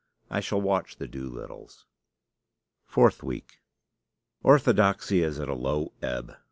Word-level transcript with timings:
I 0.31 0.39
shall 0.39 0.59
watch 0.59 0.95
the 0.95 1.07
Doolittles. 1.07 1.85
FOURTH 2.87 3.21
WEEK 3.21 3.61
Orthodoxy 4.41 5.21
is 5.21 5.39
at 5.39 5.47
a 5.47 5.53
low 5.53 5.93
ebb. 6.01 6.37